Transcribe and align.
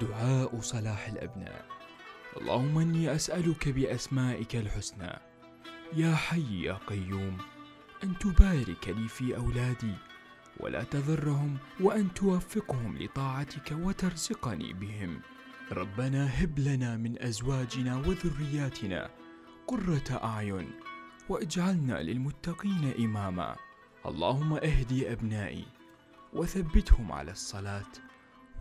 دعاء 0.00 0.60
صلاح 0.60 1.08
الأبناء. 1.08 1.64
اللهم 2.36 2.78
إني 2.78 3.14
أسألك 3.14 3.68
بأسمائك 3.68 4.56
الحسنى. 4.56 5.12
يا 5.92 6.14
حي 6.14 6.62
يا 6.62 6.78
قيوم 6.86 7.38
أن 8.04 8.18
تبارك 8.18 8.88
لي 8.88 9.08
في 9.08 9.36
أولادي 9.36 9.94
ولا 10.60 10.82
تضرهم 10.84 11.58
وأن 11.80 12.14
توفقهم 12.14 12.98
لطاعتك 12.98 13.72
وترزقني 13.72 14.72
بهم. 14.72 15.20
ربنا 15.72 16.42
هب 16.42 16.58
لنا 16.58 16.96
من 16.96 17.22
أزواجنا 17.22 17.96
وذرياتنا 17.96 19.10
قرة 19.66 20.20
أعين 20.24 20.70
واجعلنا 21.28 22.02
للمتقين 22.02 22.94
إماما. 22.98 23.56
اللهم 24.06 24.52
اهدي 24.52 25.12
أبنائي 25.12 25.66
وثبتهم 26.32 27.12
على 27.12 27.30
الصلاة 27.30 27.92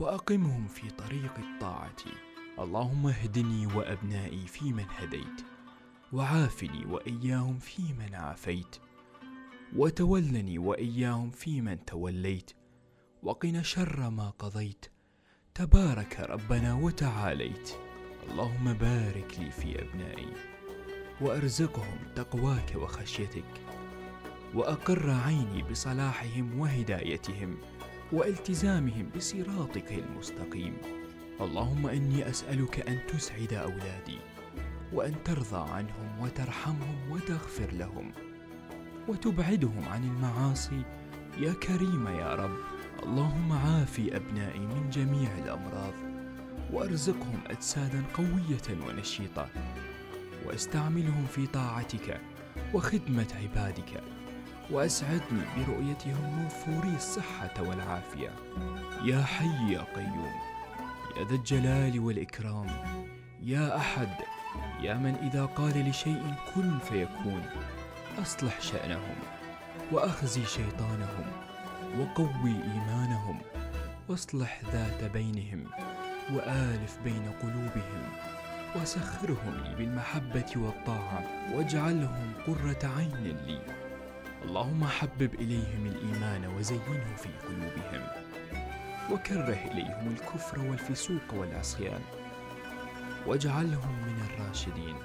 وأقمهم 0.00 0.66
في 0.66 0.90
طريق 0.90 1.38
الطاعة. 1.38 1.96
اللهم 2.58 3.06
اهدني 3.06 3.66
وأبنائي 3.66 4.46
فيمن 4.46 4.84
هديت 4.98 5.42
وعافني 6.12 6.86
وإياهم 6.86 7.58
فيمن 7.58 8.14
عافيت 8.14 8.76
وتولني 9.76 10.58
وإياهم 10.58 11.30
فيمن 11.30 11.84
توليت 11.84 12.50
وقنا 13.22 13.62
شر 13.62 14.10
ما 14.10 14.30
قضيت. 14.30 14.86
تبارك 15.54 16.20
ربنا 16.20 16.74
وتعاليت. 16.74 17.70
اللهم 18.30 18.72
بارك 18.72 19.36
لي 19.38 19.50
في 19.50 19.82
أبنائي 19.82 20.32
وأرزقهم 21.20 21.98
تقواك 22.16 22.72
وخشيتك 22.76 23.60
وأقر 24.54 25.10
عيني 25.10 25.62
بصلاحهم 25.62 26.58
وهدايتهم. 26.60 27.56
والتزامهم 28.14 29.10
بصراطك 29.16 29.92
المستقيم. 29.92 30.76
اللهم 31.40 31.86
إني 31.86 32.30
أسألك 32.30 32.88
أن 32.88 32.98
تسعد 33.08 33.52
أولادي 33.52 34.18
وأن 34.92 35.14
ترضى 35.24 35.70
عنهم 35.70 36.20
وترحمهم 36.20 37.10
وتغفر 37.10 37.72
لهم 37.72 38.12
وتبعدهم 39.08 39.84
عن 39.88 40.04
المعاصي. 40.04 40.82
يا 41.38 41.52
كريم 41.52 42.06
يا 42.06 42.34
رب 42.34 42.56
اللهم 43.02 43.52
عافي 43.52 44.16
أبنائي 44.16 44.60
من 44.60 44.90
جميع 44.90 45.38
الأمراض 45.44 45.94
وأرزقهم 46.72 47.40
أجسادا 47.46 48.02
قوية 48.14 48.86
ونشيطة 48.88 49.48
وأستعملهم 50.46 51.26
في 51.26 51.46
طاعتك 51.46 52.20
وخدمة 52.74 53.28
عبادك. 53.42 54.02
وأسعدني 54.70 55.42
برؤيتهم 55.56 56.42
موفوري 56.42 56.96
الصحة 56.96 57.54
والعافية. 57.58 58.30
يا 59.04 59.22
حي 59.22 59.72
يا 59.72 59.84
قيوم 59.96 60.32
يا 61.16 61.24
ذا 61.24 61.34
الجلال 61.34 62.00
والإكرام 62.00 62.66
يا 63.42 63.76
أحد 63.76 64.08
يا 64.80 64.94
من 64.94 65.14
إذا 65.14 65.44
قال 65.44 65.90
لشيء 65.90 66.34
كن 66.54 66.78
فيكون. 66.78 67.42
أصلح 68.22 68.60
شأنهم 68.60 69.16
وأخزي 69.92 70.44
شيطانهم 70.44 71.26
وقوي 71.98 72.54
إيمانهم 72.72 73.38
واصلح 74.08 74.60
ذات 74.72 75.10
بينهم 75.12 75.64
وآلف 76.32 76.98
بين 77.04 77.30
قلوبهم 77.42 78.02
وسخرهم 78.76 79.54
لي 79.64 79.74
بالمحبة 79.74 80.52
والطاعة 80.56 81.24
واجعلهم 81.54 82.32
قرة 82.46 82.90
عين 82.96 83.36
لي. 83.46 83.83
اللهم 84.44 84.84
حبب 84.84 85.34
إليهم 85.34 85.86
الإيمان 85.86 86.46
وزينه 86.46 87.16
في 87.16 87.28
قلوبهم. 87.28 88.06
وكره 89.12 89.72
إليهم 89.72 90.12
الكفر 90.12 90.60
والفسوق 90.60 91.34
والعصيان. 91.34 92.00
واجعلهم 93.26 94.02
من 94.02 94.20
الراشدين. 94.30 94.96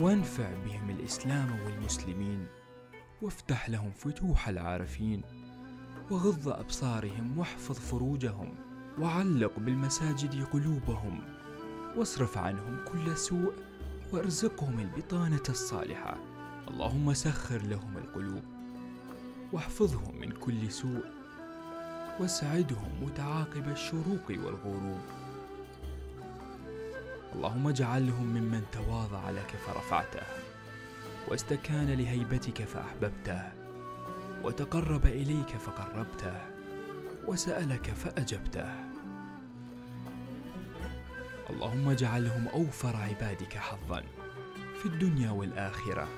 وانفع 0.00 0.50
بهم 0.64 0.90
الإسلام 0.90 1.60
والمسلمين. 1.64 2.46
وافتح 3.22 3.70
لهم 3.70 3.90
فتوح 3.90 4.48
العارفين. 4.48 5.22
وغض 6.10 6.48
أبصارهم 6.48 7.38
واحفظ 7.38 7.78
فروجهم. 7.78 8.54
وعلق 8.98 9.58
بالمساجد 9.58 10.44
قلوبهم. 10.44 11.20
واصرف 11.96 12.38
عنهم 12.38 12.84
كل 12.84 13.16
سوء. 13.16 13.52
وارزقهم 14.12 14.80
البطانة 14.80 15.42
الصالحة. 15.48 16.16
اللهم 16.68 17.14
سخر 17.14 17.62
لهم 17.62 17.96
القلوب. 17.96 18.61
واحفظهم 19.52 20.20
من 20.20 20.30
كل 20.30 20.70
سوء 20.72 21.04
واسعدهم 22.20 22.90
متعاقب 23.02 23.68
الشروق 23.68 24.26
والغروب. 24.28 25.00
اللهم 27.34 27.68
اجعلهم 27.68 28.26
ممن 28.26 28.62
تواضع 28.72 29.30
لك 29.30 29.56
فرفعته 29.66 30.26
واستكان 31.28 31.90
لهيبتك 31.90 32.64
فأحببته 32.64 33.42
وتقرب 34.44 35.06
إليك 35.06 35.48
فقربته 35.48 36.40
وسألك 37.26 37.90
فأجبته. 37.90 38.68
اللهم 41.50 41.88
اجعلهم 41.88 42.48
أوفر 42.48 42.96
عبادك 42.96 43.56
حظا 43.56 44.02
في 44.82 44.86
الدنيا 44.86 45.30
والآخرة. 45.30 46.08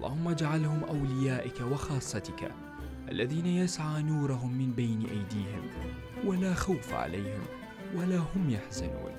اللهم 0.00 0.28
اجعلهم 0.28 0.84
أوليائك 0.84 1.60
وخاصتك 1.60 2.52
الذين 3.08 3.46
يسعى 3.46 4.02
نورهم 4.02 4.58
من 4.58 4.72
بين 4.72 5.06
أيديهم 5.06 5.62
ولا 6.24 6.54
خوف 6.54 6.92
عليهم 6.92 7.42
ولا 7.96 8.18
هم 8.18 8.50
يحزنون. 8.50 9.12